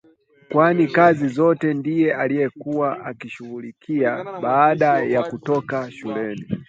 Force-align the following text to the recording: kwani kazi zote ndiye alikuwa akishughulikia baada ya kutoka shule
kwani 0.51 0.87
kazi 0.87 1.27
zote 1.27 1.73
ndiye 1.73 2.15
alikuwa 2.15 3.05
akishughulikia 3.05 4.23
baada 4.41 5.01
ya 5.03 5.23
kutoka 5.23 5.91
shule 5.91 6.47